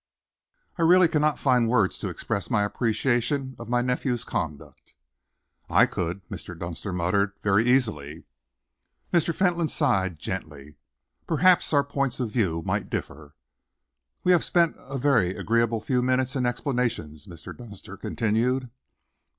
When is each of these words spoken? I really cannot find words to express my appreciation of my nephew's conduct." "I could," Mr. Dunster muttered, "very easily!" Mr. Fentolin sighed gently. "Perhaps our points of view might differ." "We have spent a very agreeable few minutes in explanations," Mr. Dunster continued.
I 0.79 0.81
really 0.81 1.07
cannot 1.07 1.37
find 1.37 1.69
words 1.69 1.99
to 1.99 2.09
express 2.09 2.49
my 2.49 2.63
appreciation 2.63 3.55
of 3.59 3.69
my 3.69 3.83
nephew's 3.83 4.23
conduct." 4.23 4.95
"I 5.69 5.85
could," 5.85 6.27
Mr. 6.27 6.57
Dunster 6.57 6.91
muttered, 6.91 7.33
"very 7.43 7.65
easily!" 7.67 8.23
Mr. 9.13 9.31
Fentolin 9.31 9.67
sighed 9.67 10.17
gently. 10.17 10.75
"Perhaps 11.27 11.71
our 11.71 11.83
points 11.83 12.19
of 12.19 12.31
view 12.31 12.63
might 12.65 12.89
differ." 12.89 13.35
"We 14.23 14.31
have 14.31 14.43
spent 14.43 14.75
a 14.79 14.97
very 14.97 15.35
agreeable 15.35 15.81
few 15.81 16.01
minutes 16.01 16.35
in 16.35 16.47
explanations," 16.47 17.27
Mr. 17.27 17.55
Dunster 17.55 17.95
continued. 17.95 18.71